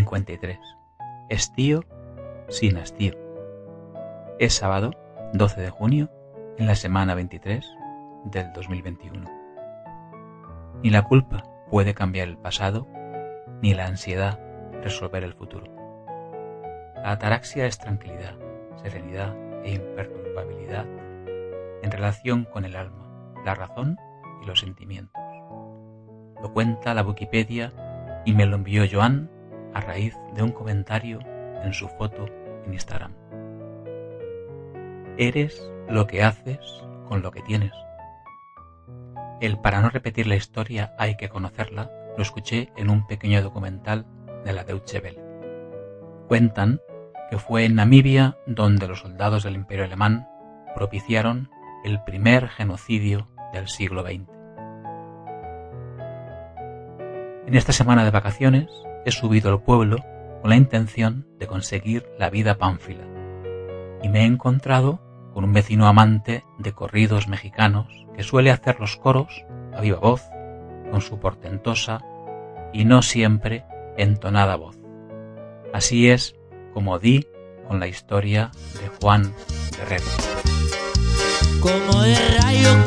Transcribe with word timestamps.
53. 0.00 0.58
Estío 1.28 1.84
sin 2.48 2.78
hastío. 2.78 3.12
Es 4.38 4.54
sábado 4.54 4.92
12 5.34 5.60
de 5.60 5.68
junio 5.68 6.10
en 6.56 6.66
la 6.66 6.74
semana 6.74 7.14
23 7.14 7.70
del 8.24 8.50
2021. 8.54 9.30
Ni 10.82 10.88
la 10.88 11.02
culpa 11.02 11.44
puede 11.70 11.92
cambiar 11.92 12.28
el 12.28 12.38
pasado, 12.38 12.86
ni 13.60 13.74
la 13.74 13.88
ansiedad 13.88 14.40
resolver 14.82 15.22
el 15.22 15.34
futuro. 15.34 15.70
La 16.94 17.10
ataraxia 17.10 17.66
es 17.66 17.76
tranquilidad, 17.76 18.38
serenidad 18.82 19.36
e 19.64 19.74
imperturbabilidad 19.74 20.86
en 21.82 21.90
relación 21.90 22.44
con 22.44 22.64
el 22.64 22.74
alma, 22.74 23.06
la 23.44 23.54
razón 23.54 23.98
y 24.42 24.46
los 24.46 24.60
sentimientos. 24.60 25.20
Lo 26.40 26.54
cuenta 26.54 26.94
la 26.94 27.02
Wikipedia 27.02 28.22
y 28.24 28.32
me 28.32 28.46
lo 28.46 28.56
envió 28.56 28.84
Joan 28.90 29.30
a 29.74 29.80
raíz 29.80 30.16
de 30.34 30.42
un 30.42 30.52
comentario 30.52 31.20
en 31.62 31.72
su 31.72 31.88
foto 31.88 32.26
en 32.64 32.72
Instagram. 32.72 33.12
Eres 35.16 35.70
lo 35.88 36.06
que 36.06 36.22
haces 36.22 36.58
con 37.08 37.22
lo 37.22 37.30
que 37.30 37.42
tienes. 37.42 37.72
El 39.40 39.58
para 39.58 39.80
no 39.80 39.90
repetir 39.90 40.26
la 40.26 40.36
historia 40.36 40.94
hay 40.98 41.16
que 41.16 41.28
conocerla 41.28 41.90
lo 42.16 42.22
escuché 42.22 42.72
en 42.76 42.90
un 42.90 43.06
pequeño 43.06 43.42
documental 43.42 44.06
de 44.44 44.52
la 44.52 44.64
Deutsche 44.64 45.00
Welle. 45.00 45.22
Cuentan 46.28 46.80
que 47.30 47.38
fue 47.38 47.64
en 47.64 47.76
Namibia 47.76 48.36
donde 48.46 48.88
los 48.88 49.00
soldados 49.00 49.44
del 49.44 49.54
Imperio 49.54 49.84
Alemán 49.84 50.28
propiciaron 50.74 51.50
el 51.84 52.02
primer 52.02 52.48
genocidio 52.48 53.28
del 53.52 53.68
siglo 53.68 54.02
XX. 54.02 54.28
En 57.46 57.54
esta 57.54 57.72
semana 57.72 58.04
de 58.04 58.10
vacaciones 58.10 58.68
he 59.04 59.10
subido 59.10 59.50
al 59.50 59.62
pueblo 59.62 59.98
con 60.40 60.50
la 60.50 60.56
intención 60.56 61.26
de 61.38 61.46
conseguir 61.46 62.06
la 62.18 62.30
vida 62.30 62.58
pánfila 62.58 63.04
y 64.02 64.08
me 64.08 64.22
he 64.22 64.24
encontrado 64.24 65.00
con 65.34 65.44
un 65.44 65.52
vecino 65.52 65.86
amante 65.86 66.44
de 66.58 66.72
corridos 66.72 67.28
mexicanos 67.28 67.86
que 68.16 68.22
suele 68.22 68.50
hacer 68.50 68.80
los 68.80 68.96
coros 68.96 69.44
a 69.74 69.80
viva 69.80 69.98
voz 69.98 70.22
con 70.90 71.00
su 71.00 71.18
portentosa 71.18 72.00
y 72.72 72.84
no 72.84 73.02
siempre 73.02 73.64
entonada 73.96 74.56
voz. 74.56 74.78
Así 75.72 76.10
es 76.10 76.34
como 76.74 76.98
di 76.98 77.26
con 77.68 77.80
la 77.80 77.86
historia 77.86 78.50
de 78.80 78.88
Juan 79.00 79.32
Guerrero. 79.76 80.04
Como 81.60 82.02
rayo 82.42 82.84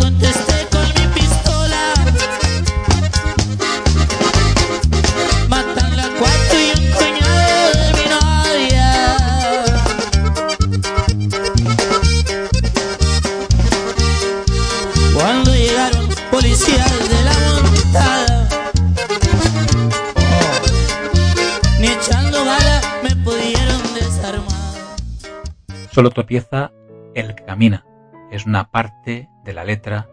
Solo 26.04 26.12
tropieza 26.12 26.73
el 27.16 27.34
que 27.34 27.46
camina. 27.46 27.86
Es 28.30 28.46
una 28.46 28.72
parte 28.72 29.30
de 29.46 29.54
la 29.54 29.64
letra 29.64 30.09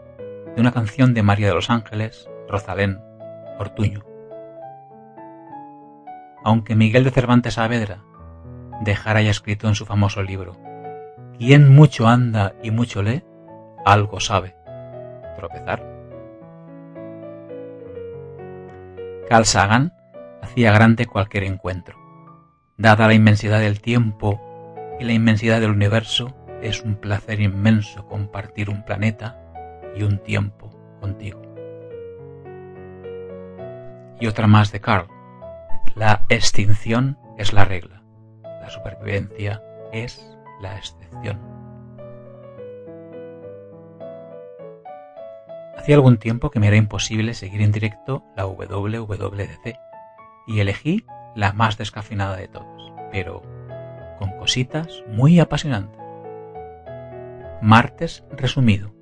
de 0.54 0.60
una 0.60 0.70
canción 0.70 1.14
de 1.14 1.24
María 1.24 1.48
de 1.48 1.54
los 1.54 1.68
Ángeles, 1.68 2.30
Rosalén, 2.48 3.00
Ortuño. 3.58 4.04
Aunque 6.44 6.76
Miguel 6.76 7.02
de 7.02 7.10
Cervantes 7.10 7.54
Saavedra 7.54 8.04
dejara 8.82 9.20
ya 9.20 9.32
escrito 9.32 9.66
en 9.66 9.74
su 9.74 9.84
famoso 9.84 10.22
libro, 10.22 10.56
quien 11.36 11.74
mucho 11.74 12.06
anda 12.06 12.54
y 12.62 12.70
mucho 12.70 13.02
lee, 13.02 13.24
algo 13.84 14.20
sabe. 14.20 14.54
Tropezar. 15.34 15.84
Carl 19.28 19.90
hacía 20.40 20.70
grande 20.70 21.06
cualquier 21.06 21.42
encuentro. 21.42 21.98
Dada 22.76 23.08
la 23.08 23.14
inmensidad 23.14 23.58
del 23.58 23.80
tiempo 23.80 24.40
y 25.00 25.04
la 25.04 25.14
inmensidad 25.14 25.62
del 25.62 25.70
universo, 25.70 26.36
es 26.60 26.82
un 26.82 26.94
placer 26.94 27.40
inmenso 27.40 28.06
compartir 28.06 28.68
un 28.68 28.84
planeta 28.84 29.40
y 29.96 30.02
un 30.02 30.18
tiempo 30.18 30.70
contigo. 31.00 31.40
Y 34.20 34.26
otra 34.26 34.46
más 34.46 34.70
de 34.72 34.80
Carl. 34.82 35.08
La 35.94 36.26
extinción 36.28 37.18
es 37.38 37.54
la 37.54 37.64
regla. 37.64 38.02
La 38.42 38.68
supervivencia 38.68 39.62
es 39.90 40.36
la 40.60 40.76
excepción. 40.76 41.40
Hacía 45.78 45.94
algún 45.94 46.18
tiempo 46.18 46.50
que 46.50 46.60
me 46.60 46.66
era 46.66 46.76
imposible 46.76 47.32
seguir 47.32 47.62
en 47.62 47.72
directo 47.72 48.22
la 48.36 48.44
WWDC 48.44 49.78
y 50.46 50.60
elegí 50.60 51.06
la 51.34 51.54
más 51.54 51.78
descafeinada 51.78 52.36
de 52.36 52.48
todas, 52.48 52.92
pero 53.10 53.42
con 54.20 54.30
cositas 54.38 55.02
muy 55.08 55.40
apasionantes. 55.40 55.98
Martes 57.62 58.22
resumido. 58.30 58.94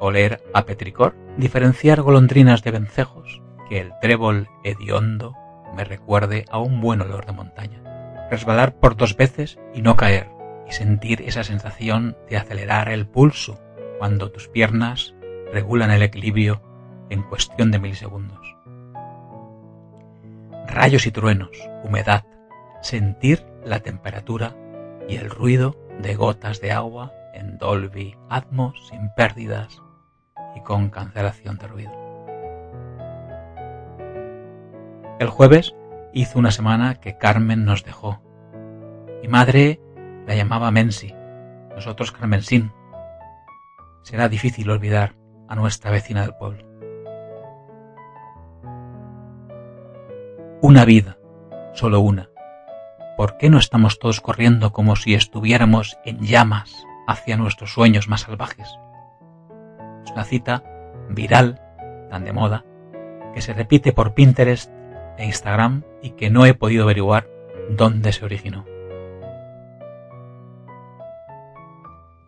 Oler 0.00 0.42
a 0.54 0.64
petricor, 0.64 1.14
diferenciar 1.36 2.00
golondrinas 2.00 2.62
de 2.62 2.70
vencejos, 2.70 3.42
que 3.68 3.80
el 3.80 3.92
trébol 4.00 4.48
hediondo 4.64 5.36
me 5.76 5.84
recuerde 5.84 6.44
a 6.50 6.58
un 6.58 6.80
buen 6.80 7.00
olor 7.00 7.26
de 7.26 7.32
montaña. 7.32 7.82
Resbalar 8.30 8.76
por 8.76 8.96
dos 8.96 9.16
veces 9.16 9.58
y 9.74 9.82
no 9.82 9.96
caer, 9.96 10.28
y 10.68 10.72
sentir 10.72 11.22
esa 11.22 11.44
sensación 11.44 12.16
de 12.30 12.36
acelerar 12.36 12.88
el 12.88 13.06
pulso 13.06 13.60
cuando 13.98 14.30
tus 14.30 14.48
piernas 14.48 15.14
regulan 15.52 15.90
el 15.90 16.02
equilibrio 16.02 16.62
en 17.10 17.22
cuestión 17.22 17.70
de 17.70 17.78
milisegundos. 17.78 18.56
Rayos 20.66 21.06
y 21.06 21.10
truenos, 21.10 21.50
humedad, 21.84 22.24
sentir 22.80 23.44
la 23.64 23.80
temperatura 23.80 24.56
y 25.08 25.16
el 25.16 25.30
ruido 25.30 25.76
de 26.00 26.14
gotas 26.14 26.60
de 26.60 26.72
agua 26.72 27.12
en 27.34 27.58
Dolby 27.58 28.16
Atmos 28.28 28.88
sin 28.88 29.10
pérdidas 29.14 29.80
y 30.54 30.60
con 30.60 30.90
cancelación 30.90 31.58
de 31.58 31.66
ruido. 31.66 31.92
El 35.18 35.28
jueves 35.28 35.74
hizo 36.12 36.38
una 36.38 36.50
semana 36.50 36.96
que 36.96 37.16
Carmen 37.16 37.64
nos 37.64 37.84
dejó. 37.84 38.20
Mi 39.22 39.28
madre 39.28 39.80
la 40.26 40.34
llamaba 40.34 40.70
Mensi, 40.70 41.14
nosotros 41.74 42.12
Carmensín. 42.12 42.72
Será 44.02 44.28
difícil 44.28 44.68
olvidar 44.70 45.14
a 45.48 45.54
nuestra 45.54 45.90
vecina 45.90 46.22
del 46.22 46.34
pueblo. 46.34 46.64
Una 50.60 50.84
vida, 50.84 51.18
solo 51.72 52.00
una. 52.00 52.31
¿Por 53.16 53.36
qué 53.36 53.50
no 53.50 53.58
estamos 53.58 53.98
todos 53.98 54.20
corriendo 54.20 54.72
como 54.72 54.96
si 54.96 55.14
estuviéramos 55.14 55.98
en 56.04 56.20
llamas 56.20 56.86
hacia 57.06 57.36
nuestros 57.36 57.72
sueños 57.72 58.08
más 58.08 58.22
salvajes? 58.22 58.68
Es 60.04 60.10
una 60.12 60.24
cita 60.24 60.64
viral, 61.10 61.60
tan 62.10 62.24
de 62.24 62.32
moda, 62.32 62.64
que 63.34 63.42
se 63.42 63.52
repite 63.52 63.92
por 63.92 64.14
Pinterest 64.14 64.72
e 65.18 65.26
Instagram 65.26 65.82
y 66.02 66.10
que 66.10 66.30
no 66.30 66.46
he 66.46 66.54
podido 66.54 66.84
averiguar 66.84 67.28
dónde 67.70 68.12
se 68.12 68.24
originó. 68.24 68.64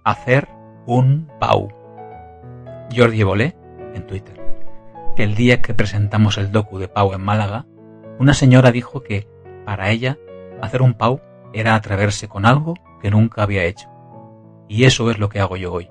Hacer 0.04 0.48
un 0.86 1.30
pau. 1.40 1.68
Jordi 2.94 3.22
Bolé 3.22 3.56
en 3.94 4.06
Twitter. 4.06 4.38
El 5.16 5.34
día 5.34 5.62
que 5.62 5.72
presentamos 5.72 6.36
el 6.36 6.52
docu 6.52 6.78
de 6.78 6.88
Pau 6.88 7.14
en 7.14 7.22
Málaga, 7.22 7.66
una 8.18 8.34
señora 8.34 8.70
dijo 8.70 9.02
que 9.02 9.28
para 9.64 9.90
ella 9.90 10.18
hacer 10.60 10.82
un 10.82 10.94
Pau 10.94 11.20
era 11.52 11.74
atreverse 11.74 12.28
con 12.28 12.46
algo 12.46 12.74
que 13.00 13.10
nunca 13.10 13.42
había 13.42 13.64
hecho. 13.64 13.88
Y 14.68 14.84
eso 14.84 15.10
es 15.10 15.18
lo 15.18 15.28
que 15.28 15.40
hago 15.40 15.56
yo 15.56 15.72
hoy. 15.72 15.90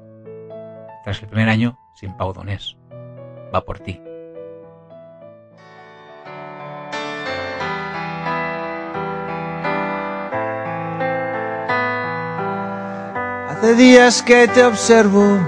Tras 1.03 1.21
el 1.21 1.27
primer 1.27 1.49
año 1.49 1.77
sin 1.93 2.15
Pau 2.17 2.33
Donés. 2.33 2.77
Va 3.53 3.61
por 3.61 3.79
ti. 3.79 4.01
Hace 13.49 13.75
días 13.75 14.21
que 14.23 14.47
te 14.49 14.63
observo 14.65 15.39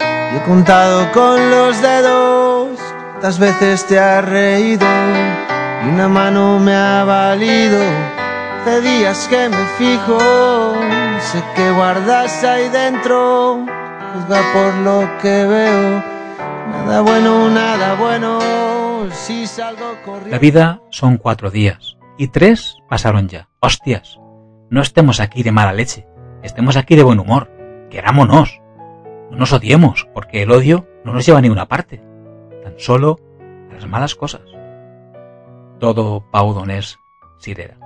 y 0.00 0.36
he 0.36 0.42
contado 0.42 1.10
con 1.12 1.50
los 1.50 1.80
dedos 1.82 2.78
cuántas 3.24 3.38
veces 3.38 3.86
te 3.86 3.98
has 3.98 4.24
reído 4.24 4.86
y 5.84 5.88
una 5.88 6.08
mano 6.08 6.58
me 6.60 6.74
ha 6.74 7.02
valido. 7.04 7.80
Hace 8.64 8.80
días 8.80 9.28
que 9.28 9.50
me 9.50 9.66
fijo, 9.76 10.18
sé 11.20 11.44
que 11.54 11.70
guardas 11.72 12.42
ahí 12.44 12.70
dentro, 12.70 13.58
juzga 14.14 14.40
por 14.54 14.74
lo 14.76 15.18
que 15.20 15.44
veo. 15.44 16.02
Nada 16.70 17.02
bueno, 17.02 17.50
nada 17.50 17.94
bueno, 17.96 18.38
si 19.10 19.46
salgo 19.46 19.94
corriendo. 20.02 20.30
La 20.30 20.38
vida 20.38 20.80
son 20.88 21.18
cuatro 21.18 21.50
días, 21.50 21.98
y 22.16 22.28
tres 22.28 22.78
pasaron 22.88 23.28
ya. 23.28 23.50
¡Hostias! 23.60 24.18
No 24.70 24.80
estemos 24.80 25.20
aquí 25.20 25.42
de 25.42 25.52
mala 25.52 25.74
leche, 25.74 26.06
estemos 26.42 26.78
aquí 26.78 26.96
de 26.96 27.02
buen 27.02 27.20
humor. 27.20 27.50
Querámonos. 27.90 28.62
No 29.30 29.36
nos 29.36 29.52
odiemos, 29.52 30.08
porque 30.14 30.42
el 30.42 30.50
odio 30.50 30.88
no 31.04 31.12
nos 31.12 31.26
lleva 31.26 31.40
a 31.40 31.42
ninguna 31.42 31.68
parte, 31.68 32.02
tan 32.62 32.78
solo 32.78 33.20
a 33.70 33.74
las 33.74 33.86
malas 33.86 34.14
cosas. 34.14 34.40
Todo 35.80 36.24
Pau 36.30 36.54
Donés 36.54 36.98
Sirera. 37.36 37.83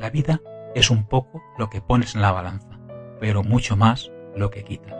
La 0.00 0.08
vida 0.08 0.40
es 0.74 0.90
un 0.90 1.04
poco 1.04 1.42
lo 1.58 1.68
que 1.68 1.82
pones 1.82 2.14
en 2.14 2.22
la 2.22 2.32
balanza, 2.32 2.80
pero 3.20 3.42
mucho 3.42 3.76
más 3.76 4.10
lo 4.34 4.50
que 4.50 4.64
quitas. 4.64 4.96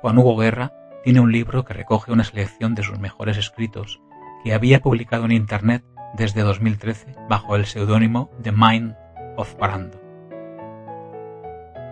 Juan 0.00 0.16
Hugo 0.16 0.36
Guerra 0.36 0.72
tiene 1.02 1.18
un 1.18 1.32
libro 1.32 1.64
que 1.64 1.74
recoge 1.74 2.12
una 2.12 2.22
selección 2.22 2.76
de 2.76 2.84
sus 2.84 3.00
mejores 3.00 3.36
escritos 3.38 4.00
que 4.44 4.54
había 4.54 4.78
publicado 4.82 5.24
en 5.24 5.32
Internet 5.32 5.84
desde 6.14 6.42
2013 6.42 7.16
bajo 7.28 7.56
el 7.56 7.66
seudónimo 7.66 8.30
The 8.40 8.52
Mind 8.52 8.94
of 9.36 9.56
Parando. 9.56 10.00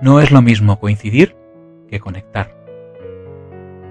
No 0.00 0.20
es 0.20 0.31
lo 0.31 0.43
mismo 0.43 0.79
coincidir 0.79 1.37
que 1.88 1.99
conectar. 1.99 2.56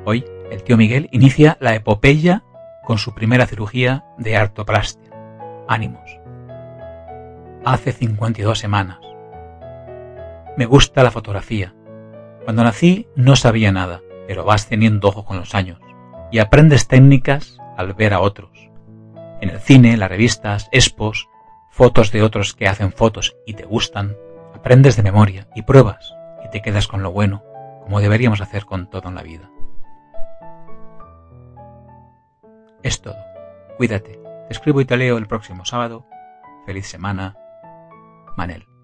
Hoy, 0.06 0.23
el 0.51 0.63
tío 0.63 0.77
Miguel 0.77 1.09
inicia 1.11 1.57
la 1.59 1.75
epopeya 1.75 2.45
con 2.85 2.97
su 2.97 3.13
primera 3.13 3.45
cirugía 3.45 4.06
de 4.18 4.38
artoplastia. 4.38 5.11
Ánimos. 5.68 6.25
Hace 7.65 7.94
52 7.94 8.59
semanas. 8.59 9.00
Me 10.56 10.67
gusta 10.67 11.01
la 11.01 11.09
fotografía. 11.09 11.73
Cuando 12.44 12.63
nací 12.63 13.07
no 13.15 13.35
sabía 13.35 13.71
nada, 13.71 14.01
pero 14.27 14.45
vas 14.45 14.67
teniendo 14.67 15.07
ojo 15.07 15.25
con 15.25 15.38
los 15.38 15.56
años 15.56 15.79
y 16.31 16.38
aprendes 16.38 16.88
técnicas 16.88 17.57
al 17.75 17.95
ver 17.95 18.13
a 18.13 18.19
otros. 18.19 18.51
En 19.41 19.50
el 19.50 19.59
cine, 19.59 19.97
las 19.97 20.09
revistas, 20.09 20.69
expos, 20.71 21.27
fotos 21.71 22.12
de 22.12 22.21
otros 22.21 22.53
que 22.53 22.67
hacen 22.67 22.91
fotos 22.91 23.35
y 23.47 23.56
te 23.56 23.65
gustan, 23.65 24.15
aprendes 24.53 24.95
de 24.95 25.01
memoria 25.01 25.47
y 25.56 25.63
pruebas 25.63 26.13
y 26.45 26.51
te 26.51 26.61
quedas 26.61 26.88
con 26.88 27.01
lo 27.01 27.11
bueno, 27.11 27.44
como 27.81 28.00
deberíamos 28.00 28.41
hacer 28.41 28.65
con 28.65 28.91
todo 28.91 29.09
en 29.09 29.15
la 29.15 29.23
vida. 29.23 29.50
Es 32.83 33.01
todo. 33.01 33.18
Cuídate. 33.77 34.19
Te 34.47 34.53
escribo 34.53 34.81
y 34.81 34.85
te 34.85 34.97
leo 34.97 35.18
el 35.18 35.25
próximo 35.25 35.65
sábado. 35.65 36.06
Feliz 36.68 36.88
semana. 36.88 37.35
Manel. 38.35 38.75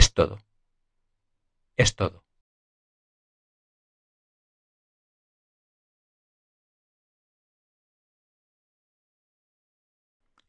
Es 0.00 0.12
todo. 0.12 0.38
Es 1.76 1.96
todo. 1.96 2.22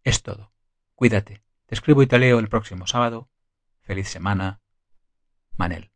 Es 0.04 0.22
todo. 0.24 0.52
Cuídate. 0.96 1.44
Te 1.66 1.76
escribo 1.76 2.02
y 2.02 2.08
te 2.08 2.20
leo 2.20 2.40
el 2.40 2.50
próximo 2.50 2.88
sábado. 2.88 3.30
Feliz 3.84 4.10
semana. 4.10 4.62
Manel. 5.58 5.92